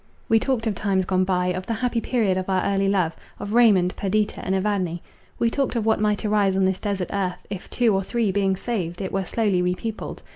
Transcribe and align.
We 0.27 0.39
talked 0.39 0.65
of 0.65 0.73
times 0.73 1.05
gone 1.05 1.25
by; 1.25 1.49
of 1.53 1.67
the 1.67 1.75
happy 1.75 2.01
period 2.01 2.35
of 2.35 2.49
our 2.49 2.65
early 2.65 2.89
love; 2.89 3.15
of 3.39 3.53
Raymond, 3.53 3.95
Perdita, 3.95 4.43
and 4.43 4.55
Evadne. 4.55 4.99
We 5.37 5.51
talked 5.51 5.75
of 5.75 5.85
what 5.85 6.01
might 6.01 6.25
arise 6.25 6.55
on 6.55 6.65
this 6.65 6.79
desert 6.79 7.11
earth, 7.13 7.45
if, 7.51 7.69
two 7.69 7.93
or 7.93 8.01
three 8.01 8.31
being 8.31 8.55
saved, 8.55 8.99
it 8.99 9.11
were 9.11 9.25
slowly 9.25 9.61
re 9.61 9.75
peopled. 9.75 10.23